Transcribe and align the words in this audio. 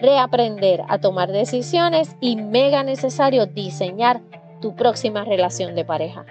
reaprender 0.00 0.82
a 0.88 0.98
tomar 1.00 1.30
decisiones 1.30 2.16
y 2.20 2.36
mega 2.36 2.82
necesario 2.82 3.46
diseñar 3.46 4.22
tu 4.60 4.74
próxima 4.74 5.24
relación 5.24 5.74
de 5.74 5.84
pareja. 5.84 6.24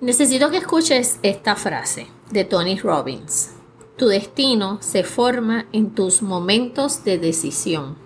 Necesito 0.00 0.50
que 0.50 0.56
escuches 0.56 1.20
esta 1.22 1.54
frase 1.54 2.08
de 2.30 2.44
Tony 2.44 2.78
Robbins. 2.78 3.52
Tu 3.96 4.08
destino 4.08 4.78
se 4.80 5.04
forma 5.04 5.66
en 5.72 5.94
tus 5.94 6.22
momentos 6.22 7.04
de 7.04 7.18
decisión. 7.18 7.96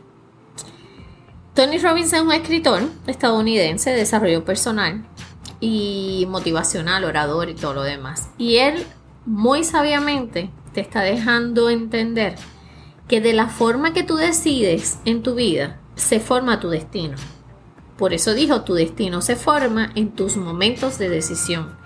Tony 1.55 1.79
Robbins 1.79 2.13
es 2.13 2.21
un 2.21 2.33
escritor 2.33 2.83
estadounidense 3.07 3.91
de 3.91 3.97
desarrollo 3.97 4.45
personal 4.45 5.07
y 5.59 6.27
motivacional, 6.29 7.05
orador 7.05 7.49
y 7.49 7.55
todo 7.55 7.73
lo 7.73 7.83
demás. 7.83 8.29
Y 8.37 8.57
él 8.57 8.85
muy 9.25 9.65
sabiamente 9.65 10.51
te 10.75 10.83
está 10.83 11.01
dejando 11.01 11.71
entender 11.71 12.35
que 13.09 13.21
de 13.21 13.33
la 13.33 13.49
forma 13.49 13.93
que 13.93 14.03
tú 14.03 14.17
decides 14.17 14.99
en 15.05 15.23
tu 15.23 15.35
vida, 15.35 15.81
se 15.95 16.21
forma 16.21 16.61
tu 16.61 16.69
destino. 16.69 17.17
Por 17.97 18.13
eso 18.13 18.35
dijo, 18.35 18.63
tu 18.63 18.75
destino 18.75 19.23
se 19.23 19.37
forma 19.37 19.91
en 19.95 20.13
tus 20.13 20.37
momentos 20.37 20.99
de 20.99 21.09
decisión. 21.09 21.77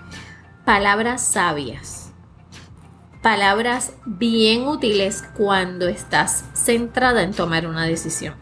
Palabras 0.65 1.25
sabias. 1.25 2.11
Palabras 3.21 3.93
bien 4.05 4.67
útiles 4.67 5.23
cuando 5.37 5.87
estás 5.87 6.43
centrada 6.53 7.23
en 7.23 7.33
tomar 7.33 7.67
una 7.67 7.85
decisión. 7.85 8.33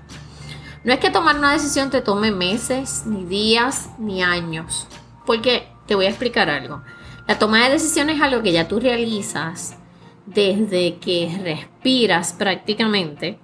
No 0.84 0.94
es 0.94 1.00
que 1.00 1.10
tomar 1.10 1.38
una 1.38 1.52
decisión 1.52 1.90
te 1.90 2.02
tome 2.02 2.32
meses, 2.32 3.04
ni 3.06 3.26
días, 3.26 3.90
ni 4.00 4.24
años. 4.24 4.88
Porque 5.26 5.68
te 5.86 5.96
voy 5.96 6.06
a 6.06 6.10
explicar 6.10 6.50
algo. 6.50 6.82
La 7.28 7.38
toma 7.38 7.66
de 7.66 7.72
decisiones 7.72 8.16
es 8.16 8.22
algo 8.22 8.42
que 8.42 8.54
ya 8.54 8.68
tú 8.68 8.80
realizas 8.80 9.76
desde 10.34 10.98
que 10.98 11.40
respiras 11.44 12.34
prácticamente, 12.34 13.40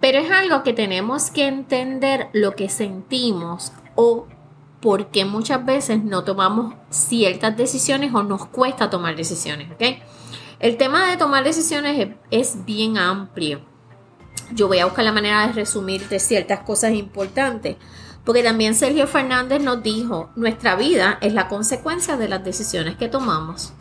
pero 0.00 0.18
es 0.18 0.30
algo 0.30 0.62
que 0.62 0.72
tenemos 0.72 1.30
que 1.30 1.46
entender 1.46 2.28
lo 2.32 2.54
que 2.54 2.68
sentimos 2.68 3.72
o 3.94 4.26
por 4.80 5.08
qué 5.08 5.24
muchas 5.24 5.64
veces 5.64 6.02
no 6.04 6.24
tomamos 6.24 6.74
ciertas 6.90 7.56
decisiones 7.56 8.14
o 8.14 8.22
nos 8.22 8.46
cuesta 8.46 8.90
tomar 8.90 9.16
decisiones, 9.16 9.68
El 10.60 10.76
tema 10.76 11.08
de 11.08 11.16
tomar 11.16 11.44
decisiones 11.44 12.16
es, 12.30 12.52
es 12.54 12.64
bien 12.64 12.98
amplio. 12.98 13.60
Yo 14.52 14.66
voy 14.66 14.78
a 14.78 14.86
buscar 14.86 15.04
la 15.04 15.12
manera 15.12 15.46
de 15.46 15.52
resumirte 15.52 16.18
ciertas 16.18 16.60
cosas 16.60 16.92
importantes, 16.94 17.76
porque 18.24 18.42
también 18.42 18.74
Sergio 18.74 19.06
Fernández 19.06 19.62
nos 19.62 19.82
dijo, 19.82 20.30
nuestra 20.36 20.74
vida 20.76 21.18
es 21.20 21.32
la 21.32 21.48
consecuencia 21.48 22.16
de 22.16 22.28
las 22.28 22.44
decisiones 22.44 22.96
que 22.96 23.08
tomamos 23.08 23.72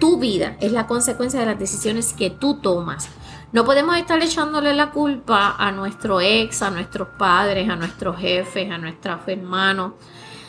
tu 0.00 0.18
vida 0.18 0.56
es 0.60 0.72
la 0.72 0.86
consecuencia 0.88 1.38
de 1.38 1.46
las 1.46 1.58
decisiones 1.58 2.14
que 2.14 2.30
tú 2.30 2.58
tomas. 2.60 3.08
No 3.52 3.64
podemos 3.64 3.96
estar 3.96 4.20
echándole 4.22 4.74
la 4.74 4.90
culpa 4.90 5.54
a 5.58 5.70
nuestro 5.70 6.20
ex, 6.20 6.62
a 6.62 6.70
nuestros 6.70 7.08
padres, 7.18 7.68
a 7.68 7.76
nuestros 7.76 8.16
jefes, 8.16 8.70
a 8.70 8.78
nuestros 8.78 9.20
hermanos 9.26 9.92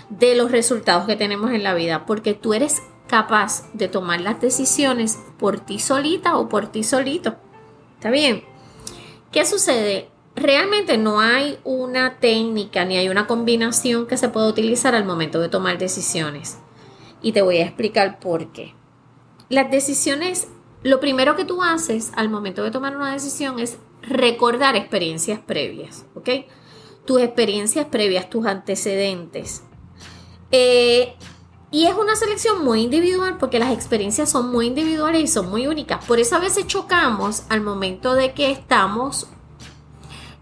de 0.10 0.36
los 0.36 0.52
resultados 0.52 1.06
que 1.06 1.16
tenemos 1.16 1.52
en 1.52 1.64
la 1.64 1.74
vida, 1.74 2.06
porque 2.06 2.34
tú 2.34 2.54
eres 2.54 2.82
capaz 3.08 3.72
de 3.74 3.88
tomar 3.88 4.22
las 4.22 4.40
decisiones 4.40 5.20
por 5.38 5.60
ti 5.60 5.80
solita 5.80 6.38
o 6.38 6.48
por 6.48 6.68
ti 6.68 6.84
solito. 6.84 7.36
¿Está 7.96 8.10
bien? 8.10 8.44
¿Qué 9.32 9.46
sucede? 9.46 10.10
Realmente 10.36 10.98
no 10.98 11.20
hay 11.20 11.60
una 11.66 12.20
técnica 12.20 12.86
ni 12.86 12.98
hay 12.98 13.10
una 13.10 13.28
combinación 13.28 14.08
que 14.08 14.18
se 14.18 14.30
pueda 14.30 14.48
utilizar 14.48 14.96
al 14.96 15.06
momento 15.06 15.42
de 15.42 15.50
tomar 15.50 15.78
decisiones. 15.78 16.58
Y 17.22 17.34
te 17.34 17.42
voy 17.42 17.58
a 17.58 17.66
explicar 17.66 18.20
por 18.20 18.52
qué 18.52 18.74
las 19.52 19.70
decisiones, 19.70 20.48
lo 20.82 21.00
primero 21.00 21.36
que 21.36 21.46
tú 21.46 21.62
haces 21.62 22.12
al 22.16 22.30
momento 22.30 22.64
de 22.64 22.72
tomar 22.72 22.96
una 22.96 23.12
decisión 23.12 23.60
es 23.60 23.78
recordar 24.02 24.76
experiencias 24.76 25.40
previas, 25.40 26.06
¿ok? 26.16 26.30
Tus 27.06 27.22
experiencias 27.22 27.86
previas, 27.88 28.30
tus 28.30 28.46
antecedentes. 28.46 29.64
Eh, 30.52 31.16
y 31.70 31.86
es 31.86 31.94
una 31.96 32.16
selección 32.16 32.64
muy 32.64 32.82
individual 32.82 33.38
porque 33.38 33.60
las 33.60 33.74
experiencias 33.74 34.30
son 34.30 34.52
muy 34.52 34.68
individuales 34.68 35.22
y 35.22 35.28
son 35.28 35.50
muy 35.50 35.68
únicas. 35.68 36.04
Por 36.06 36.20
eso 36.20 36.38
a 36.38 36.40
veces 36.40 36.68
chocamos 36.68 37.44
al 37.50 37.62
momento 37.62 38.14
de 38.14 38.34
que 38.34 38.52
estamos 38.52 39.28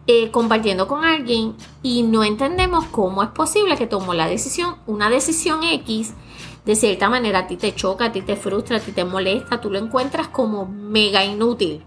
eh, 0.06 0.32
compartiendo 0.32 0.88
con 0.88 1.04
alguien 1.04 1.56
y 1.82 2.04
no 2.04 2.24
entendemos 2.24 2.86
cómo 2.86 3.24
es 3.24 3.30
posible 3.30 3.76
que 3.76 3.88
tomó 3.88 4.14
la 4.14 4.28
decisión, 4.28 4.78
una 4.88 5.10
decisión 5.10 5.64
X 5.64 6.14
de 6.66 6.76
cierta 6.76 7.10
manera 7.10 7.40
a 7.40 7.48
ti 7.48 7.58
te 7.58 7.74
choca, 7.74 8.06
a 8.06 8.12
ti 8.12 8.22
te 8.22 8.36
frustra, 8.36 8.78
a 8.78 8.80
ti 8.80 8.92
te 8.92 9.06
molesta, 9.06 9.62
tú 9.62 9.70
lo 9.70 9.80
encuentras 9.80 10.28
como 10.28 10.66
mega 10.66 11.24
inútil 11.24 11.84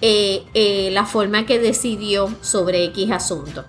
eh, 0.00 0.44
eh, 0.54 0.90
la 0.92 1.06
forma 1.06 1.46
que 1.46 1.58
decidió 1.58 2.28
sobre 2.40 2.84
X 2.84 3.10
asunto. 3.10 3.64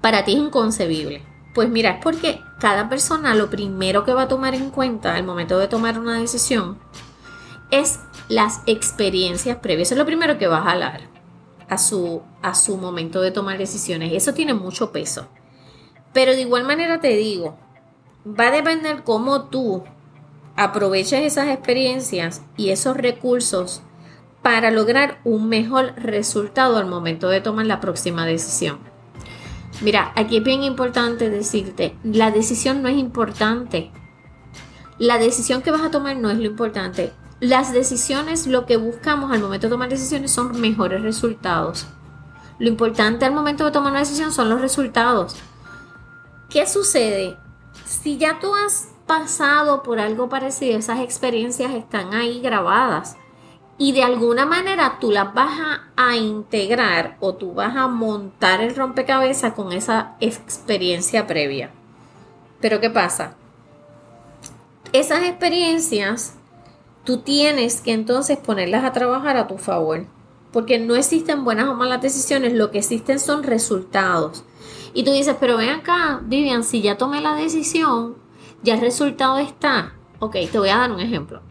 Para 0.00 0.24
ti 0.24 0.32
es 0.32 0.38
inconcebible. 0.38 1.22
Pues 1.54 1.68
mira, 1.68 1.90
es 1.90 2.02
porque 2.02 2.40
cada 2.58 2.88
persona 2.88 3.34
lo 3.34 3.48
primero 3.48 4.04
que 4.04 4.12
va 4.12 4.22
a 4.22 4.28
tomar 4.28 4.54
en 4.54 4.70
cuenta 4.70 5.14
al 5.14 5.24
momento 5.24 5.58
de 5.58 5.68
tomar 5.68 5.98
una 5.98 6.18
decisión 6.18 6.78
es 7.70 8.00
las 8.28 8.60
experiencias 8.66 9.58
previas. 9.58 9.88
Eso 9.88 9.94
es 9.94 9.98
lo 9.98 10.06
primero 10.06 10.38
que 10.38 10.46
va 10.46 10.58
a 10.58 10.64
jalar 10.64 11.02
a 11.68 11.78
su, 11.78 12.22
a 12.42 12.54
su 12.54 12.76
momento 12.76 13.20
de 13.20 13.30
tomar 13.30 13.58
decisiones. 13.58 14.12
Eso 14.12 14.34
tiene 14.34 14.54
mucho 14.54 14.90
peso. 14.90 15.28
Pero 16.12 16.32
de 16.32 16.42
igual 16.42 16.64
manera 16.64 17.00
te 17.00 17.16
digo, 17.16 17.58
va 18.26 18.48
a 18.48 18.50
depender 18.50 19.02
cómo 19.04 19.44
tú 19.44 19.84
aproveches 20.56 21.24
esas 21.24 21.48
experiencias 21.48 22.42
y 22.56 22.70
esos 22.70 22.96
recursos 22.96 23.82
para 24.42 24.70
lograr 24.70 25.20
un 25.24 25.48
mejor 25.48 25.94
resultado 25.96 26.76
al 26.76 26.86
momento 26.86 27.28
de 27.28 27.40
tomar 27.40 27.66
la 27.66 27.80
próxima 27.80 28.26
decisión. 28.26 28.78
Mira, 29.80 30.12
aquí 30.16 30.36
es 30.36 30.44
bien 30.44 30.62
importante 30.62 31.30
decirte, 31.30 31.96
la 32.04 32.30
decisión 32.30 32.82
no 32.82 32.88
es 32.88 32.96
importante. 32.96 33.90
La 34.98 35.18
decisión 35.18 35.62
que 35.62 35.72
vas 35.72 35.82
a 35.82 35.90
tomar 35.90 36.16
no 36.16 36.30
es 36.30 36.38
lo 36.38 36.44
importante. 36.44 37.12
Las 37.40 37.72
decisiones, 37.72 38.46
lo 38.46 38.64
que 38.64 38.76
buscamos 38.76 39.32
al 39.32 39.40
momento 39.40 39.66
de 39.66 39.72
tomar 39.72 39.88
decisiones 39.88 40.30
son 40.30 40.60
mejores 40.60 41.02
resultados. 41.02 41.86
Lo 42.58 42.68
importante 42.68 43.24
al 43.24 43.34
momento 43.34 43.64
de 43.64 43.72
tomar 43.72 43.90
una 43.90 44.00
decisión 44.00 44.30
son 44.30 44.48
los 44.48 44.60
resultados. 44.60 45.34
¿Qué 46.48 46.66
sucede? 46.66 47.36
Si 47.84 48.18
ya 48.18 48.38
tú 48.40 48.54
has 48.54 48.88
pasado 49.06 49.82
por 49.82 49.98
algo 49.98 50.28
parecido, 50.28 50.78
esas 50.78 51.00
experiencias 51.00 51.72
están 51.72 52.14
ahí 52.14 52.40
grabadas 52.40 53.16
y 53.76 53.92
de 53.92 54.02
alguna 54.02 54.46
manera 54.46 54.98
tú 55.00 55.10
las 55.10 55.34
vas 55.34 55.58
a, 55.96 56.16
integrar 56.16 57.16
o 57.20 57.34
tú 57.34 57.54
vas 57.54 57.74
a 57.76 57.88
montar 57.88 58.60
el 58.60 58.76
rompecabezas 58.76 59.54
con 59.54 59.72
esa 59.72 60.14
experiencia 60.20 61.26
previa. 61.26 61.70
Pero 62.60 62.80
¿qué 62.80 62.88
pasa? 62.88 63.34
Esas 64.92 65.24
experiencias 65.24 66.34
tú 67.02 67.18
tienes 67.18 67.80
que 67.80 67.92
entonces 67.92 68.38
ponerlas 68.38 68.84
a 68.84 68.92
trabajar 68.92 69.36
a 69.36 69.48
tu 69.48 69.58
favor. 69.58 70.06
Porque 70.52 70.78
no 70.78 70.94
existen 70.94 71.42
buenas 71.42 71.66
o 71.68 71.74
malas 71.74 72.00
decisiones, 72.00 72.52
lo 72.52 72.70
que 72.70 72.78
existen 72.78 73.18
son 73.18 73.42
resultados. 73.42 74.44
Y 74.94 75.02
tú 75.02 75.10
dices, 75.10 75.36
pero 75.40 75.56
ven 75.56 75.70
acá, 75.70 76.20
Vivian, 76.22 76.62
si 76.62 76.80
ya 76.80 76.96
tomé 76.96 77.20
la 77.20 77.34
decisión, 77.34 78.16
ya 78.62 78.74
el 78.74 78.80
resultado 78.80 79.38
está. 79.38 79.94
Ok, 80.20 80.36
te 80.50 80.58
voy 80.58 80.68
a 80.68 80.78
dar 80.78 80.92
un 80.92 81.00
ejemplo. 81.00 81.42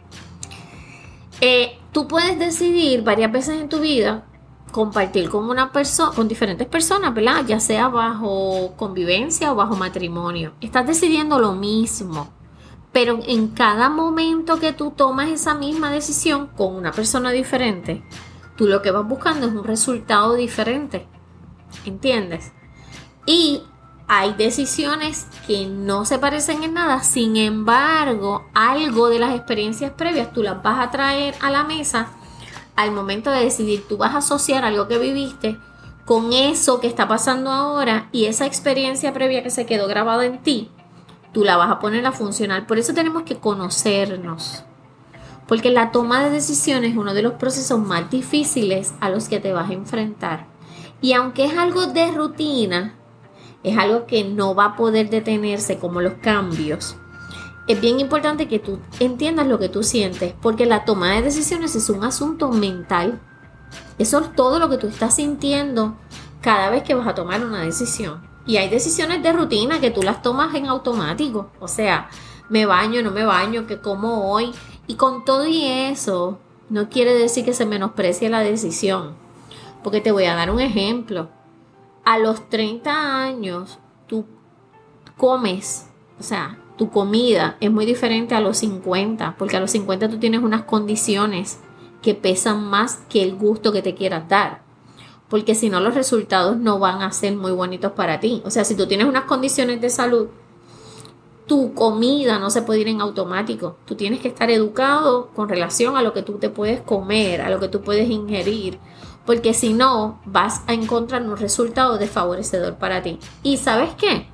Eh, 1.41 1.77
tú 1.91 2.07
puedes 2.07 2.39
decidir 2.39 3.03
varias 3.03 3.31
veces 3.31 3.61
en 3.61 3.67
tu 3.67 3.81
vida 3.81 4.25
compartir 4.71 5.29
con 5.29 5.49
una 5.49 5.71
persona, 5.73 6.15
con 6.15 6.29
diferentes 6.29 6.67
personas, 6.67 7.13
¿verdad? 7.13 7.43
Ya 7.45 7.59
sea 7.59 7.89
bajo 7.89 8.73
convivencia 8.77 9.51
o 9.51 9.55
bajo 9.55 9.75
matrimonio. 9.75 10.53
Estás 10.61 10.87
decidiendo 10.87 11.37
lo 11.37 11.51
mismo. 11.51 12.29
Pero 12.93 13.19
en 13.27 13.49
cada 13.49 13.89
momento 13.89 14.59
que 14.59 14.71
tú 14.71 14.91
tomas 14.91 15.29
esa 15.29 15.53
misma 15.53 15.91
decisión 15.91 16.47
con 16.47 16.75
una 16.75 16.91
persona 16.91 17.31
diferente, 17.31 18.03
tú 18.55 18.67
lo 18.67 18.81
que 18.81 18.91
vas 18.91 19.07
buscando 19.07 19.47
es 19.47 19.53
un 19.53 19.63
resultado 19.63 20.35
diferente. 20.35 21.07
¿Entiendes? 21.85 22.53
Y 23.25 23.63
hay 24.07 24.33
decisiones 24.33 25.27
que 25.47 25.65
no 25.65 26.05
se 26.05 26.19
parecen 26.19 26.63
en 26.63 26.73
nada, 26.73 27.03
sin 27.03 27.37
embargo, 27.37 28.45
algo 28.53 29.09
de 29.09 29.19
las 29.19 29.33
experiencias 29.33 29.91
previas 29.91 30.33
tú 30.33 30.43
las 30.43 30.61
vas 30.61 30.85
a 30.85 30.91
traer 30.91 31.35
a 31.41 31.49
la 31.49 31.63
mesa 31.63 32.09
al 32.75 32.91
momento 32.91 33.31
de 33.31 33.43
decidir. 33.43 33.87
Tú 33.87 33.97
vas 33.97 34.13
a 34.13 34.17
asociar 34.17 34.65
algo 34.65 34.87
que 34.87 34.97
viviste 34.97 35.57
con 36.05 36.33
eso 36.33 36.81
que 36.81 36.87
está 36.87 37.07
pasando 37.07 37.49
ahora 37.49 38.09
y 38.11 38.25
esa 38.25 38.45
experiencia 38.45 39.13
previa 39.13 39.41
que 39.41 39.49
se 39.49 39.65
quedó 39.65 39.87
grabada 39.87 40.25
en 40.25 40.43
ti, 40.43 40.69
tú 41.31 41.43
la 41.43 41.57
vas 41.57 41.71
a 41.71 41.79
poner 41.79 42.05
a 42.05 42.11
funcionar. 42.11 42.67
Por 42.67 42.77
eso 42.77 42.93
tenemos 42.93 43.23
que 43.23 43.37
conocernos. 43.37 44.63
Porque 45.47 45.69
la 45.69 45.91
toma 45.91 46.23
de 46.23 46.29
decisiones 46.29 46.91
es 46.91 46.97
uno 46.97 47.13
de 47.13 47.21
los 47.21 47.33
procesos 47.33 47.79
más 47.79 48.09
difíciles 48.09 48.93
a 48.99 49.09
los 49.09 49.27
que 49.27 49.39
te 49.39 49.53
vas 49.53 49.69
a 49.69 49.73
enfrentar. 49.73 50.47
Y 51.01 51.13
aunque 51.13 51.45
es 51.45 51.57
algo 51.57 51.87
de 51.87 52.11
rutina, 52.11 52.95
es 53.63 53.77
algo 53.77 54.05
que 54.05 54.23
no 54.23 54.55
va 54.55 54.65
a 54.65 54.75
poder 54.75 55.09
detenerse 55.09 55.79
como 55.79 56.01
los 56.01 56.15
cambios. 56.15 56.97
Es 57.65 57.79
bien 57.79 57.99
importante 58.01 58.49
que 58.49 58.59
tú 58.59 58.79
entiendas 58.99 59.47
lo 59.47 59.57
que 59.57 59.69
tú 59.69 59.83
sientes, 59.83 60.33
porque 60.41 60.65
la 60.65 60.83
toma 60.83 61.11
de 61.11 61.21
decisiones 61.21 61.75
es 61.75 61.89
un 61.89 62.03
asunto 62.03 62.49
mental. 62.49 63.21
Eso 63.97 64.19
es 64.19 64.35
todo 64.35 64.59
lo 64.59 64.69
que 64.69 64.77
tú 64.77 64.87
estás 64.87 65.15
sintiendo 65.15 65.95
cada 66.41 66.69
vez 66.69 66.83
que 66.83 66.93
vas 66.93 67.07
a 67.07 67.15
tomar 67.15 67.43
una 67.45 67.61
decisión. 67.61 68.27
Y 68.45 68.57
hay 68.57 68.67
decisiones 68.67 69.23
de 69.23 69.31
rutina 69.31 69.79
que 69.79 69.91
tú 69.91 70.03
las 70.03 70.21
tomas 70.21 70.53
en 70.55 70.67
automático. 70.67 71.51
O 71.61 71.69
sea, 71.69 72.09
me 72.49 72.65
baño, 72.65 73.01
no 73.01 73.11
me 73.11 73.23
baño, 73.23 73.65
que 73.65 73.79
como 73.79 74.29
hoy. 74.29 74.51
Y 74.85 74.95
con 74.95 75.23
todo 75.23 75.47
y 75.47 75.65
eso, 75.65 76.39
no 76.69 76.89
quiere 76.89 77.13
decir 77.13 77.45
que 77.45 77.53
se 77.53 77.65
menosprecie 77.65 78.29
la 78.29 78.41
decisión. 78.41 79.15
Porque 79.81 80.01
te 80.01 80.11
voy 80.11 80.25
a 80.25 80.35
dar 80.35 80.51
un 80.51 80.59
ejemplo 80.59 81.29
a 82.05 82.19
los 82.19 82.49
30 82.49 83.23
años 83.23 83.79
tú 84.07 84.25
comes, 85.17 85.87
o 86.19 86.23
sea, 86.23 86.59
tu 86.77 86.89
comida 86.89 87.57
es 87.59 87.71
muy 87.71 87.85
diferente 87.85 88.35
a 88.35 88.41
los 88.41 88.57
50, 88.57 89.35
porque 89.37 89.57
a 89.57 89.59
los 89.59 89.71
50 89.71 90.09
tú 90.09 90.17
tienes 90.17 90.41
unas 90.41 90.63
condiciones 90.63 91.59
que 92.01 92.15
pesan 92.15 92.63
más 92.63 92.97
que 93.09 93.23
el 93.23 93.35
gusto 93.35 93.71
que 93.71 93.81
te 93.81 93.95
quieras 93.95 94.27
dar. 94.27 94.63
Porque 95.29 95.55
si 95.55 95.69
no, 95.69 95.79
los 95.79 95.95
resultados 95.95 96.57
no 96.57 96.79
van 96.79 97.01
a 97.01 97.11
ser 97.11 97.35
muy 97.35 97.51
bonitos 97.51 97.93
para 97.93 98.19
ti. 98.19 98.41
O 98.45 98.51
sea, 98.51 98.65
si 98.65 98.75
tú 98.75 98.87
tienes 98.87 99.07
unas 99.07 99.23
condiciones 99.23 99.81
de 99.81 99.89
salud, 99.89 100.27
tu 101.47 101.73
comida 101.73 102.39
no 102.39 102.49
se 102.49 102.61
puede 102.61 102.81
ir 102.81 102.87
en 102.87 103.01
automático. 103.01 103.77
Tú 103.85 103.95
tienes 103.95 104.19
que 104.19 104.27
estar 104.27 104.51
educado 104.51 105.29
con 105.33 105.49
relación 105.49 105.97
a 105.97 106.01
lo 106.01 106.13
que 106.13 106.21
tú 106.21 106.33
te 106.33 106.49
puedes 106.49 106.81
comer, 106.81 107.41
a 107.41 107.49
lo 107.49 107.59
que 107.59 107.67
tú 107.67 107.81
puedes 107.81 108.09
ingerir, 108.09 108.79
porque 109.25 109.53
si 109.53 109.73
no 109.73 110.19
vas 110.25 110.61
a 110.67 110.73
encontrar 110.73 111.23
un 111.23 111.37
resultado 111.37 111.97
desfavorecedor 111.97 112.75
para 112.75 113.01
ti. 113.01 113.19
¿Y 113.41 113.57
sabes 113.57 113.91
qué? 113.95 114.27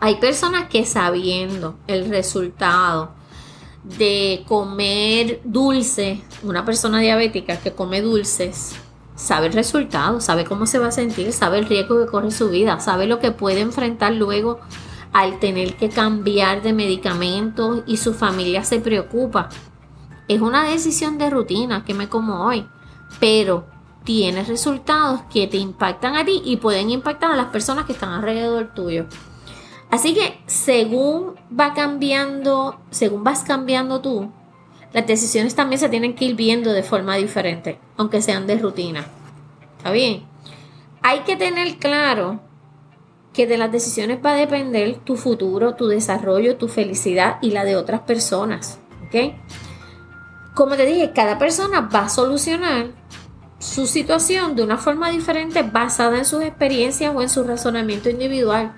Hay 0.00 0.16
personas 0.16 0.68
que 0.68 0.84
sabiendo 0.84 1.76
el 1.86 2.08
resultado 2.08 3.12
de 3.84 4.44
comer 4.48 5.40
dulce, 5.44 6.22
una 6.42 6.64
persona 6.64 7.00
diabética 7.00 7.58
que 7.58 7.72
come 7.72 8.00
dulces, 8.00 8.74
sabe 9.14 9.46
el 9.48 9.52
resultado, 9.52 10.20
sabe 10.20 10.44
cómo 10.44 10.66
se 10.66 10.78
va 10.78 10.88
a 10.88 10.92
sentir, 10.92 11.32
sabe 11.32 11.58
el 11.58 11.66
riesgo 11.66 11.98
que 11.98 12.10
corre 12.10 12.30
su 12.30 12.48
vida, 12.48 12.80
sabe 12.80 13.06
lo 13.06 13.18
que 13.18 13.30
puede 13.30 13.60
enfrentar 13.60 14.14
luego 14.14 14.60
al 15.12 15.38
tener 15.38 15.76
que 15.76 15.88
cambiar 15.88 16.62
de 16.62 16.72
medicamentos 16.72 17.82
y 17.86 17.98
su 17.98 18.14
familia 18.14 18.64
se 18.64 18.80
preocupa. 18.80 19.50
Es 20.26 20.40
una 20.40 20.64
decisión 20.64 21.18
de 21.18 21.30
rutina 21.30 21.84
que 21.84 21.94
me 21.94 22.08
como 22.08 22.46
hoy, 22.46 22.66
pero 23.20 23.66
tienes 24.04 24.48
resultados 24.48 25.22
que 25.32 25.46
te 25.46 25.56
impactan 25.56 26.16
a 26.16 26.24
ti 26.24 26.42
y 26.44 26.56
pueden 26.56 26.90
impactar 26.90 27.30
a 27.32 27.36
las 27.36 27.46
personas 27.46 27.84
que 27.84 27.92
están 27.92 28.10
alrededor 28.10 28.74
tuyo. 28.74 29.06
Así 29.90 30.14
que 30.14 30.40
según 30.46 31.34
va 31.58 31.74
cambiando, 31.74 32.80
según 32.90 33.24
vas 33.24 33.44
cambiando 33.44 34.00
tú, 34.00 34.32
las 34.92 35.06
decisiones 35.06 35.54
también 35.54 35.78
se 35.78 35.88
tienen 35.88 36.14
que 36.14 36.26
ir 36.26 36.36
viendo 36.36 36.72
de 36.72 36.82
forma 36.82 37.16
diferente, 37.16 37.78
aunque 37.96 38.22
sean 38.22 38.46
de 38.46 38.58
rutina. 38.58 39.06
¿Está 39.78 39.90
bien? 39.90 40.24
Hay 41.02 41.20
que 41.20 41.36
tener 41.36 41.76
claro 41.78 42.40
que 43.32 43.46
de 43.46 43.58
las 43.58 43.72
decisiones 43.72 44.18
va 44.24 44.32
a 44.32 44.36
depender 44.36 44.98
tu 45.04 45.16
futuro, 45.16 45.74
tu 45.74 45.86
desarrollo, 45.88 46.56
tu 46.56 46.68
felicidad 46.68 47.38
y 47.40 47.50
la 47.50 47.64
de 47.64 47.76
otras 47.76 48.00
personas. 48.02 48.78
¿Ok? 49.06 49.34
Como 50.54 50.76
te 50.76 50.84
dije, 50.84 51.12
cada 51.14 51.38
persona 51.38 51.80
va 51.80 52.00
a 52.00 52.08
solucionar 52.08 52.90
su 53.62 53.86
situación 53.86 54.56
de 54.56 54.64
una 54.64 54.76
forma 54.76 55.10
diferente 55.10 55.62
basada 55.62 56.18
en 56.18 56.24
sus 56.24 56.42
experiencias 56.42 57.14
o 57.14 57.22
en 57.22 57.28
su 57.28 57.44
razonamiento 57.44 58.10
individual. 58.10 58.72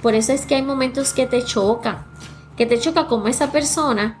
Por 0.00 0.14
eso 0.14 0.32
es 0.32 0.46
que 0.46 0.54
hay 0.54 0.62
momentos 0.62 1.12
que 1.12 1.26
te 1.26 1.44
chocan, 1.44 2.06
que 2.56 2.64
te 2.64 2.80
choca 2.80 3.08
como 3.08 3.28
esa 3.28 3.52
persona 3.52 4.18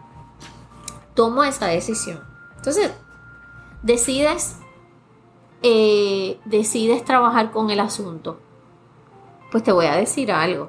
tomó 1.14 1.44
esa 1.44 1.66
decisión. 1.66 2.20
Entonces, 2.58 2.90
decides, 3.82 4.58
eh, 5.62 6.38
decides 6.44 7.06
trabajar 7.06 7.50
con 7.50 7.70
el 7.70 7.80
asunto. 7.80 8.38
Pues 9.50 9.64
te 9.64 9.72
voy 9.72 9.86
a 9.86 9.96
decir 9.96 10.30
algo. 10.30 10.68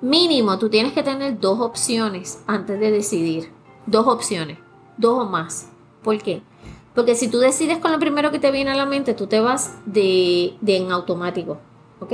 Mínimo, 0.00 0.58
tú 0.58 0.68
tienes 0.68 0.92
que 0.92 1.04
tener 1.04 1.38
dos 1.38 1.60
opciones 1.60 2.42
antes 2.48 2.80
de 2.80 2.90
decidir. 2.90 3.52
Dos 3.86 4.08
opciones, 4.08 4.58
dos 4.96 5.22
o 5.22 5.24
más. 5.24 5.68
¿Por 6.02 6.20
qué? 6.20 6.42
Porque 6.96 7.14
si 7.14 7.28
tú 7.28 7.38
decides 7.38 7.76
con 7.76 7.92
lo 7.92 7.98
primero 7.98 8.32
que 8.32 8.38
te 8.38 8.50
viene 8.50 8.70
a 8.70 8.74
la 8.74 8.86
mente, 8.86 9.12
tú 9.12 9.26
te 9.26 9.38
vas 9.38 9.74
de, 9.84 10.54
en 10.66 10.90
automático. 10.90 11.58
¿Ok? 12.00 12.12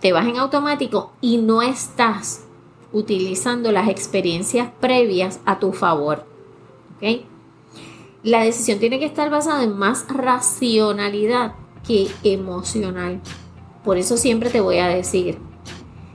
Te 0.00 0.12
vas 0.12 0.26
en 0.26 0.36
automático 0.36 1.12
y 1.20 1.36
no 1.38 1.62
estás 1.62 2.44
utilizando 2.92 3.70
las 3.70 3.88
experiencias 3.88 4.68
previas 4.80 5.38
a 5.44 5.60
tu 5.60 5.72
favor. 5.72 6.26
¿Ok? 6.96 7.22
La 8.24 8.42
decisión 8.42 8.80
tiene 8.80 8.98
que 8.98 9.06
estar 9.06 9.30
basada 9.30 9.62
en 9.62 9.78
más 9.78 10.06
racionalidad 10.08 11.54
que 11.86 12.10
emocional. 12.24 13.20
Por 13.84 13.96
eso 13.96 14.16
siempre 14.16 14.50
te 14.50 14.60
voy 14.60 14.78
a 14.78 14.88
decir, 14.88 15.38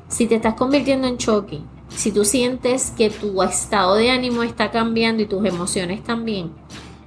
si 0.10 0.28
te 0.28 0.36
estás 0.36 0.56
convirtiendo 0.56 1.08
en 1.08 1.18
choque, 1.18 1.62
si 1.88 2.12
tú 2.12 2.26
sientes 2.26 2.92
que 2.92 3.10
tu 3.10 3.42
estado 3.42 3.96
de 3.96 4.12
ánimo 4.12 4.44
está 4.44 4.70
cambiando 4.70 5.24
y 5.24 5.28
tus 5.28 5.46
emociones 5.46 6.04
también, 6.04 6.52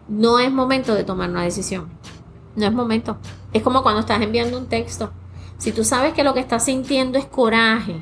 no 0.08 0.38
es 0.38 0.52
momento 0.52 0.94
de 0.94 1.04
tomar 1.04 1.30
una 1.30 1.42
decisión. 1.42 1.88
No 2.54 2.66
es 2.66 2.72
momento. 2.72 3.18
Es 3.52 3.62
como 3.62 3.82
cuando 3.82 4.00
estás 4.00 4.22
enviando 4.22 4.58
un 4.58 4.66
texto. 4.66 5.12
Si 5.58 5.72
tú 5.72 5.84
sabes 5.84 6.14
que 6.14 6.24
lo 6.24 6.34
que 6.34 6.40
estás 6.40 6.64
sintiendo 6.64 7.18
es 7.18 7.26
coraje, 7.26 8.00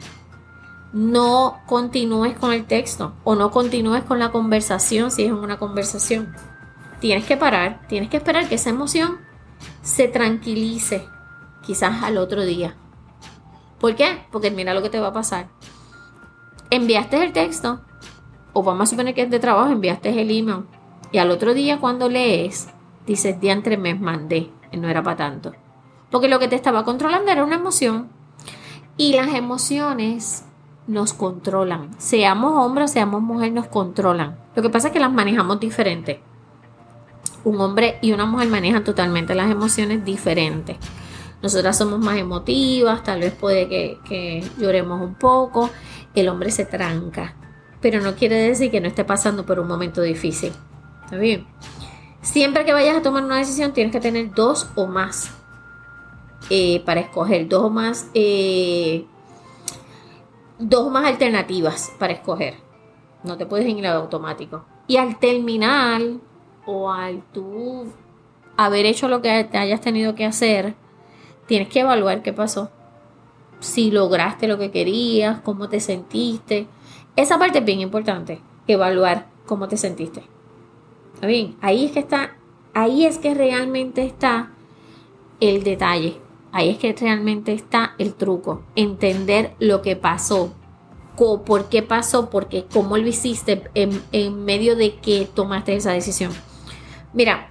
no 0.93 1.59
continúes 1.67 2.37
con 2.39 2.53
el 2.53 2.67
texto 2.67 3.15
o 3.25 3.35
no 3.35 3.51
continúes 3.51 4.05
con 4.05 4.19
la 4.19 4.31
conversación 4.31 5.11
si 5.11 5.25
es 5.25 5.33
una 5.33 5.59
conversación. 5.59 6.35
Tienes 7.01 7.25
que 7.25 7.37
parar, 7.37 7.87
tienes 7.89 8.11
que 8.11 8.17
esperar 8.17 8.49
que 8.49 8.55
esa 8.57 8.71
emoción 8.71 9.19
se 9.83 10.09
tranquilice 10.09 11.09
quizás 11.63 12.03
al 12.03 12.19
otro 12.19 12.45
día. 12.45 12.77
¿Por 13.79 13.97
qué? 13.97 14.25
Porque 14.31 14.51
mira 14.51 14.75
lo 14.75 14.83
que 14.83 14.91
te 14.91 15.01
va 15.01 15.09
a 15.09 15.13
pasar. 15.13 15.49
Enviaste 16.71 17.23
el 17.23 17.33
texto, 17.33 17.83
o 18.53 18.63
vamos 18.63 18.89
a 18.89 18.91
suponer 18.91 19.15
que 19.15 19.23
es 19.23 19.31
de 19.31 19.39
trabajo, 19.39 19.71
enviaste 19.71 20.09
el 20.21 20.31
email 20.31 20.65
y 21.15 21.19
al 21.19 21.31
otro 21.31 21.55
día 21.55 21.79
cuando 21.79 22.09
lees, 22.09 22.67
dices, 23.07 23.39
diantre 23.41 23.77
me 23.77 23.95
mandé, 23.95 24.51
no 24.73 24.89
era 24.89 25.01
para 25.01 25.17
tanto. 25.17 25.53
Porque 26.11 26.27
lo 26.27 26.41
que 26.41 26.49
te 26.49 26.57
estaba 26.57 26.85
controlando 26.85 27.31
era 27.31 27.45
una 27.45 27.55
emoción. 27.55 28.09
Y 28.97 29.13
las 29.13 29.33
emociones 29.33 30.45
nos 30.89 31.13
controlan. 31.13 31.91
Seamos 32.01 32.55
hombres 32.55 32.91
seamos 32.91 33.23
mujer, 33.23 33.53
nos 33.53 33.69
controlan. 33.69 34.37
Lo 34.57 34.63
que 34.65 34.71
pasa 34.71 34.89
es 34.89 34.93
que 34.93 34.99
las 34.99 35.13
manejamos 35.13 35.61
diferente. 35.61 36.21
Un 37.45 37.61
hombre 37.61 37.97
y 38.03 38.11
una 38.11 38.27
mujer 38.27 38.49
manejan 38.49 38.83
totalmente 38.83 39.37
las 39.37 39.53
emociones 39.53 40.05
diferentes. 40.05 40.79
Nosotras 41.45 41.79
somos 41.79 42.01
más 42.01 42.17
emotivas, 42.17 43.05
tal 43.05 43.21
vez 43.21 43.33
puede 43.35 43.69
que 43.69 44.51
lloremos 44.59 45.01
un 45.01 45.15
poco. 45.15 45.71
El 46.13 46.29
hombre 46.29 46.51
se 46.51 46.65
tranca. 46.65 47.37
Pero 47.81 48.01
no 48.01 48.17
quiere 48.17 48.35
decir 48.35 48.73
que 48.73 48.81
no 48.81 48.89
esté 48.89 49.05
pasando 49.05 49.47
por 49.47 49.61
un 49.61 49.69
momento 49.69 50.03
difícil. 50.03 50.53
¿Está 51.15 51.23
bien? 51.23 51.47
Siempre 52.23 52.65
que 52.65 52.73
vayas 52.73 52.97
a 52.97 53.03
tomar 53.03 53.23
una 53.23 53.37
decisión 53.37 53.73
tienes 53.73 53.93
que 53.93 54.01
tener 54.01 54.35
dos 54.35 54.69
o 54.75 54.89
más 54.89 55.33
eh, 56.51 56.83
para 56.85 57.03
escoger, 57.03 57.47
dos 57.47 57.63
o 57.63 57.71
más, 57.71 58.11
eh, 58.15 59.07
dos 60.59 60.91
más 60.91 61.07
alternativas 61.07 61.93
para 62.01 62.15
escoger. 62.15 62.55
No 63.23 63.37
te 63.37 63.47
puedes 63.47 63.69
ir 63.69 63.87
automático. 63.87 64.65
Y 64.89 64.97
al 64.97 65.21
terminar 65.21 66.03
o 66.67 66.91
al 66.91 67.23
tú 67.33 67.93
haber 68.57 68.87
hecho 68.87 69.07
lo 69.07 69.23
que 69.23 69.45
te 69.45 69.57
hayas 69.57 69.81
tenido 69.81 70.17
que 70.17 70.25
hacer, 70.25 70.75
tienes 71.47 71.69
que 71.69 71.79
evaluar 71.79 72.23
qué 72.23 72.33
pasó. 72.33 72.71
Si 73.61 73.93
lograste 73.93 74.49
lo 74.49 74.59
que 74.59 74.73
querías, 74.73 75.43
cómo 75.43 75.69
te 75.69 75.79
sentiste. 75.79 76.67
Esa 77.15 77.39
parte 77.39 77.61
es 77.61 77.65
bien 77.65 77.79
importante, 77.79 78.41
evaluar 78.67 79.29
cómo 79.47 79.69
te 79.69 79.77
sentiste. 79.77 80.34
¿Está 81.25 81.33
bien? 81.33 81.57
Ahí 81.63 81.87
es 81.87 81.93
que 81.93 82.01
está, 82.01 82.37
ahí 82.75 83.07
es 83.07 83.17
que 83.17 83.33
realmente 83.33 84.05
está 84.05 84.51
el 85.41 85.65
detalle. 85.65 86.21
Ahí 86.53 86.69
es 86.69 86.77
que 86.77 86.93
realmente 86.93 87.55
está 87.55 87.95
el 87.97 88.13
truco. 88.13 88.63
Entender 88.77 89.55
lo 89.59 89.81
que 89.81 89.97
pasó. 89.97 90.53
¿Por 91.17 91.71
qué 91.71 91.83
pasó? 91.83 92.29
Porque 92.29 92.67
cómo 92.71 92.99
lo 92.99 93.09
hiciste 93.09 93.63
en, 93.73 94.03
en 94.13 94.45
medio 94.45 94.77
de 94.77 94.97
que 94.97 95.27
tomaste 95.33 95.75
esa 95.75 95.93
decisión. 95.93 96.31
Mira, 97.15 97.49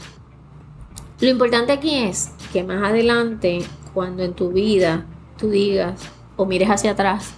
lo 1.20 1.30
importante 1.30 1.72
aquí 1.72 1.96
es 1.96 2.32
que 2.52 2.64
más 2.64 2.84
adelante, 2.84 3.66
cuando 3.96 4.22
en 4.22 4.36
tu 4.36 4.52
vida 4.52 5.08
tú 5.36 5.50
digas 5.50 6.00
o 6.36 6.46
mires 6.46 6.70
hacia 6.70 6.92
atrás 6.92 7.34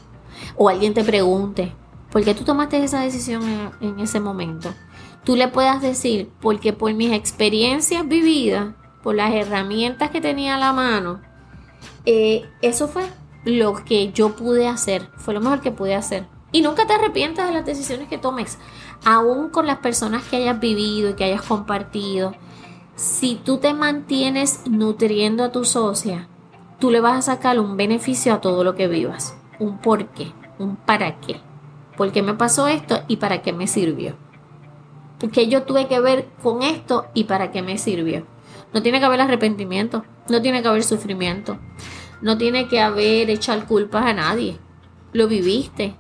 o 0.58 0.68
alguien 0.68 0.94
te 0.94 1.06
pregunte, 1.06 1.72
¿por 2.12 2.26
qué 2.26 2.36
tú 2.36 2.44
tomaste 2.44 2.84
esa 2.84 3.00
decisión 3.00 3.42
en, 3.80 4.02
ese 4.02 4.20
momento? 4.20 4.74
Tú 5.26 5.36
le 5.36 5.50
puedas 5.50 5.82
decir, 5.82 6.32
porque 6.40 6.72
por 6.72 6.94
mis 6.94 7.12
experiencias 7.12 8.08
vividas, 8.08 8.76
por 9.04 9.16
las 9.16 9.34
herramientas 9.34 10.12
que 10.12 10.22
tenía 10.22 10.56
a 10.56 10.60
la 10.60 10.72
mano, 10.72 11.22
eh, 12.06 12.46
eso 12.62 12.88
fue 12.88 13.04
lo 13.44 13.84
que 13.84 14.12
yo 14.14 14.36
pude 14.36 14.68
hacer, 14.68 15.10
fue 15.18 15.34
lo 15.34 15.42
mejor 15.42 15.62
que 15.62 15.72
pude 15.72 15.96
hacer. 15.96 16.28
Y 16.52 16.62
nunca 16.62 16.88
te 16.88 16.94
arrepientas 16.94 17.48
de 17.48 17.54
las 17.54 17.66
decisiones 17.66 18.08
que 18.08 18.18
tomes, 18.18 18.58
aún 19.04 19.50
con 19.50 19.68
las 19.68 19.80
personas 19.80 20.24
que 20.24 20.38
hayas 20.38 20.60
vivido 20.60 21.10
y 21.10 21.14
que 21.16 21.26
hayas 21.26 21.42
compartido 21.42 22.34
si 22.96 23.36
tú 23.36 23.58
te 23.58 23.74
mantienes 23.74 24.62
nutriendo 24.68 25.44
a 25.44 25.52
tu 25.52 25.66
socia, 25.66 26.30
tú 26.80 26.92
le 26.92 27.02
vas 27.02 27.18
a 27.18 27.34
sacar 27.34 27.60
un 27.60 27.76
beneficio 27.76 28.34
a 28.34 28.40
todo 28.40 28.64
lo 28.64 28.76
que 28.76 28.88
vivas. 28.88 29.36
Un 29.60 29.80
por 29.80 30.08
qué, 30.08 30.32
un 30.60 30.78
para 30.78 31.20
qué. 31.20 31.42
¿Por 31.98 32.12
qué 32.14 32.22
me 32.22 32.36
pasó 32.36 32.68
esto 32.68 33.02
y 33.08 33.18
para 33.18 33.42
qué 33.42 33.52
me 33.52 33.68
sirvió? 33.68 34.16
Porque 35.20 35.48
yo 35.48 35.64
tuve 35.64 35.88
que 35.88 36.00
ver 36.00 36.30
con 36.44 36.62
esto 36.62 37.08
y 37.14 37.26
para 37.26 37.52
qué 37.52 37.62
me 37.62 37.78
sirvió. 37.78 38.26
No 38.74 38.82
tiene 38.82 39.00
que 39.00 39.06
haber 39.06 39.22
arrepentimiento, 39.22 40.04
no 40.30 40.42
tiene 40.42 40.62
que 40.62 40.68
haber 40.68 40.84
sufrimiento, 40.84 41.58
no 42.22 42.38
tiene 42.38 42.68
que 42.68 42.82
haber 42.82 43.30
echar 43.30 43.66
culpas 43.66 44.06
a 44.06 44.14
nadie. 44.14 44.60
Lo 45.14 45.28
viviste. 45.28 45.96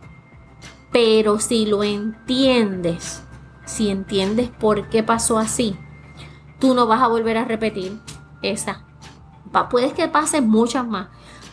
Pero 0.92 1.40
si 1.40 1.66
lo 1.66 1.84
entiendes, 1.84 3.24
si 3.66 3.90
entiendes 3.90 4.50
por 4.50 4.90
qué 4.90 5.04
pasó 5.04 5.38
así, 5.38 5.78
tú 6.60 6.74
no 6.74 6.88
vas 6.88 7.02
a 7.02 7.08
volver 7.08 7.38
a 7.38 7.46
repetir 7.46 8.00
esa. 8.42 8.86
Puedes 9.70 9.94
que 9.94 10.08
pase 10.08 10.42
muchas 10.42 10.86
más, 10.86 11.08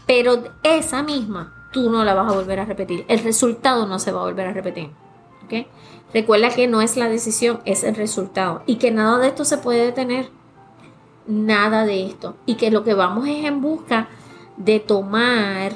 pero 0.07 0.43
esa 0.63 1.03
misma 1.03 1.69
tú 1.73 1.91
no 1.91 2.05
la 2.05 2.15
vas 2.15 2.31
a 2.33 2.35
volver 2.35 2.61
a 2.61 2.65
repetir. 2.65 3.05
El 3.09 3.21
resultado 3.21 3.87
no 3.87 3.99
se 3.99 4.13
va 4.13 4.21
a 4.21 4.25
volver 4.25 4.49
a 4.49 4.53
repetir. 4.53 4.91
Recuerda 6.13 6.51
que 6.51 6.69
no 6.69 6.83
es 6.83 6.97
la 6.97 7.09
decisión, 7.09 7.61
es 7.65 7.85
el 7.85 7.95
resultado. 7.95 8.63
Y 8.67 8.77
que 8.77 8.91
nada 8.91 9.19
de 9.19 9.29
esto 9.29 9.45
se 9.45 9.59
puede 9.59 9.85
detener. 9.85 10.31
Nada 11.27 11.87
de 11.87 12.07
esto. 12.07 12.37
Y 12.47 12.57
que 12.57 12.71
lo 12.71 12.85
que 12.85 12.95
vamos 12.95 13.29
es 13.29 13.45
en 13.45 13.61
busca 13.61 14.09
de 14.57 14.81
tomar 14.81 15.73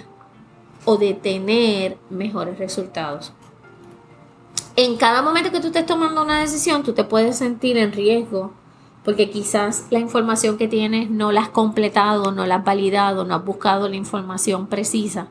o 0.85 0.97
de 0.97 1.15
tener 1.15 1.99
mejores 2.11 2.59
resultados. 2.59 3.33
En 4.77 4.97
cada 4.97 5.23
momento 5.23 5.51
que 5.51 5.61
tú 5.61 5.69
estés 5.69 5.87
tomando 5.87 6.23
una 6.23 6.41
decisión, 6.41 6.83
tú 6.83 6.93
te 6.93 7.05
puedes 7.05 7.39
sentir 7.39 7.79
en 7.79 7.93
riesgo 7.93 8.53
porque 9.07 9.31
quizás 9.31 9.87
la 9.91 10.01
información 10.01 10.59
que 10.59 10.67
tienes 10.67 11.11
no 11.11 11.31
la 11.31 11.43
has 11.43 11.49
completado, 11.49 12.33
no 12.33 12.45
la 12.45 12.57
has 12.57 12.65
validado, 12.65 13.25
no 13.25 13.37
has 13.37 13.45
buscado 13.45 13.89
la 13.89 13.95
información 13.95 14.67
precisa. 14.67 15.29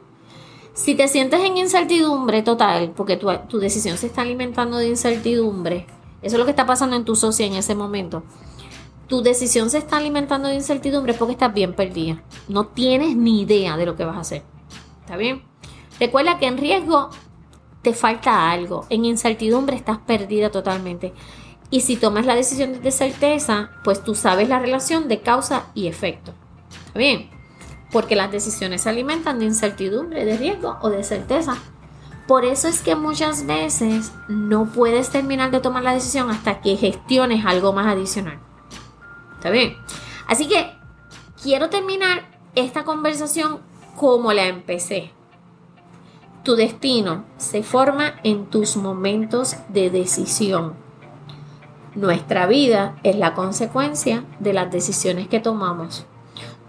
Si 0.76 0.94
te 0.94 1.08
sientes 1.08 1.40
en 1.40 1.56
incertidumbre 1.56 2.44
total, 2.44 2.92
porque 2.98 3.16
tu, 3.16 3.30
tu 3.48 3.60
decisión 3.60 3.98
se 3.98 4.08
está 4.08 4.24
alimentando 4.24 4.78
de 4.78 4.90
incertidumbre, 4.90 5.88
eso 6.22 6.36
es 6.36 6.40
lo 6.40 6.44
que 6.44 6.52
está 6.52 6.66
pasando 6.66 6.98
en 6.98 7.06
tu 7.06 7.16
socia 7.16 7.46
en 7.46 7.54
ese 7.54 7.76
momento. 7.76 8.24
Tu 9.08 9.22
decisión 9.22 9.70
se 9.70 9.78
está 9.78 9.96
alimentando 9.96 10.50
de 10.50 10.56
incertidumbre 10.56 11.14
porque 11.14 11.32
estás 11.32 11.54
bien 11.54 11.74
perdida. 11.76 12.22
No 12.50 12.68
tienes 12.68 13.16
ni 13.16 13.42
idea 13.42 13.78
de 13.78 13.86
lo 13.86 13.96
que 13.96 14.04
vas 14.04 14.18
a 14.18 14.20
hacer. 14.20 14.44
¿Está 15.00 15.16
bien? 15.16 15.44
Recuerda 15.98 16.40
que 16.40 16.48
en 16.48 16.58
riesgo 16.58 17.10
te 17.82 17.94
falta 17.94 18.52
algo. 18.52 18.86
En 18.90 19.06
incertidumbre 19.06 19.78
estás 19.78 20.00
perdida 20.00 20.52
totalmente. 20.52 21.14
Y 21.70 21.82
si 21.82 21.96
tomas 21.96 22.26
la 22.26 22.36
decisión 22.36 22.82
de 22.82 22.92
certeza, 22.92 23.70
pues 23.86 24.04
tú 24.04 24.14
sabes 24.14 24.50
la 24.50 24.60
relación 24.60 25.08
de 25.08 25.22
causa 25.22 25.68
y 25.74 25.88
efecto. 25.88 26.34
¿Está 26.88 27.00
bien? 27.00 27.35
Porque 27.96 28.18
las 28.18 28.30
decisiones 28.30 28.82
se 28.82 28.90
alimentan 28.90 29.40
de 29.40 29.46
incertidumbre, 29.46 30.26
de 30.26 30.36
riesgo 30.36 30.78
o 30.82 30.90
de 30.90 31.02
certeza. 31.06 31.56
Por 32.28 32.44
eso 32.44 32.68
es 32.68 32.82
que 32.82 32.94
muchas 32.94 33.46
veces 33.46 34.12
no 34.28 34.66
puedes 34.66 35.12
terminar 35.12 35.50
de 35.50 35.62
tomar 35.62 35.82
la 35.82 35.94
decisión 35.94 36.30
hasta 36.30 36.60
que 36.60 36.76
gestiones 36.76 37.46
algo 37.46 37.72
más 37.72 37.88
adicional. 37.88 38.38
¿Está 39.38 39.50
bien? 39.50 39.78
Así 40.28 40.46
que 40.50 40.74
quiero 41.42 41.70
terminar 41.70 42.26
esta 42.54 42.84
conversación 42.84 43.62
como 43.96 44.34
la 44.34 44.48
empecé. 44.48 45.14
Tu 46.44 46.58
destino 46.58 47.24
se 47.38 47.64
forma 47.64 48.16
en 48.24 48.48
tus 48.48 48.76
momentos 48.76 49.56
de 49.70 49.90
decisión. 49.90 50.74
Nuestra 51.96 52.46
vida 52.46 52.98
es 53.04 53.16
la 53.16 53.34
consecuencia 53.34 54.26
de 54.42 54.52
las 54.52 54.70
decisiones 54.70 55.30
que 55.30 55.40
tomamos. 55.40 56.06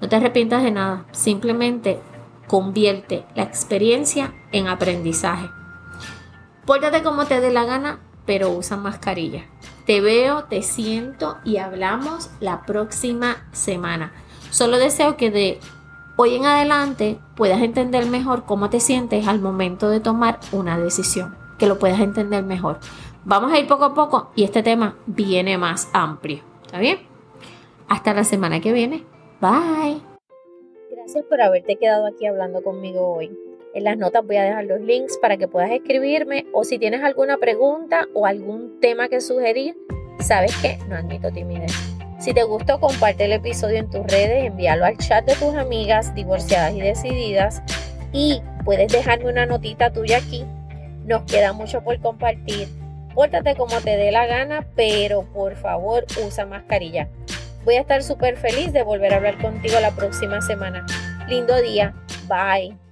No 0.01 0.09
te 0.09 0.17
arrepientas 0.17 0.63
de 0.63 0.71
nada, 0.71 1.07
simplemente 1.13 2.01
convierte 2.47 3.25
la 3.35 3.43
experiencia 3.43 4.35
en 4.53 4.69
aprendizaje. 4.69 5.49
Pórtate 6.65 7.03
como 7.03 7.27
te 7.27 7.41
dé 7.41 7.53
la 7.53 7.65
gana, 7.65 8.01
pero 8.25 8.51
usa 8.51 8.77
mascarilla. 8.77 9.45
Te 9.87 10.01
veo, 10.01 10.45
te 10.45 10.63
siento 10.63 11.39
y 11.45 11.59
hablamos 11.59 12.31
la 12.41 12.63
próxima 12.63 13.37
semana. 13.53 14.13
Solo 14.51 14.79
deseo 14.79 15.17
que 15.17 15.31
de 15.31 15.61
hoy 16.17 16.35
en 16.35 16.45
adelante 16.45 17.19
puedas 17.37 17.63
entender 17.63 18.07
mejor 18.07 18.45
cómo 18.45 18.69
te 18.69 18.81
sientes 18.81 19.29
al 19.29 19.41
momento 19.41 19.89
de 19.89 20.01
tomar 20.01 20.41
una 20.51 20.79
decisión, 20.79 21.37
que 21.59 21.67
lo 21.67 21.79
puedas 21.79 22.01
entender 22.01 22.43
mejor. 22.43 22.81
Vamos 23.25 23.53
a 23.53 23.59
ir 23.59 23.67
poco 23.67 23.85
a 23.85 23.95
poco 23.95 24.31
y 24.35 24.45
este 24.45 24.63
tema 24.63 24.97
viene 25.07 25.57
más 25.59 25.89
amplio. 25.93 26.43
¿Está 26.65 26.79
bien? 26.79 26.99
Hasta 27.89 28.13
la 28.13 28.25
semana 28.25 28.61
que 28.61 28.73
viene. 28.73 29.05
Bye. 29.41 30.01
Gracias 30.91 31.25
por 31.29 31.41
haberte 31.41 31.77
quedado 31.77 32.07
aquí 32.07 32.27
hablando 32.27 32.63
conmigo 32.63 33.15
hoy. 33.15 33.37
En 33.75 33.85
las 33.85 33.99
notas 33.99 34.27
voy 34.27 34.37
a 34.37 34.45
dejar 34.45 34.65
los 34.65 34.81
links 34.81 35.19
para 35.19 35.37
que 35.37 35.49
puedas 35.49 35.71
escribirme 35.71 36.47
o 36.53 36.65
si 36.65 36.79
tienes 36.79 37.03
alguna 37.03 37.37
pregunta 37.37 38.07
o 38.15 38.27
algún 38.27 38.81
tema 38.81 39.09
que 39.09 39.21
sugerir, 39.21 39.77
sabes 40.21 40.57
que 40.63 40.79
no 40.89 40.97
admito 40.97 41.31
timidez. 41.31 41.73
Si 42.19 42.33
te 42.33 42.43
gustó, 42.45 42.81
comparte 42.81 43.27
el 43.27 43.33
episodio 43.33 43.79
en 43.79 43.91
tus 43.91 44.07
redes, 44.07 44.45
envíalo 44.45 44.87
al 44.87 44.97
chat 44.97 45.27
de 45.27 45.35
tus 45.35 45.55
amigas 45.55 46.15
divorciadas 46.15 46.73
y 46.75 46.81
decididas 46.81 47.63
y 48.13 48.41
puedes 48.65 48.91
dejarme 48.91 49.31
una 49.31 49.45
notita 49.45 49.93
tuya 49.93 50.19
aquí. 50.19 50.45
Nos 51.05 51.25
queda 51.25 51.53
mucho 51.53 51.83
por 51.85 52.01
compartir 52.01 52.69
Pórtate 53.17 53.57
como 53.57 53.81
te 53.81 53.97
dé 53.97 54.13
la 54.13 54.27
gana, 54.27 54.67
pero 54.77 55.23
por 55.33 55.57
favor 55.57 56.05
usa 56.23 56.45
mascarilla. 56.45 57.09
Voy 57.67 57.75
a 57.75 57.81
estar 57.81 58.01
súper 58.05 58.37
feliz 58.37 58.73
de 58.73 58.85
volver 58.85 59.13
a 59.13 59.17
hablar 59.17 59.43
contigo 59.43 59.81
la 59.81 59.91
próxima 59.91 60.41
semana. 60.41 60.87
Lindo 61.29 61.61
día. 61.61 61.93
Bye. 62.29 62.86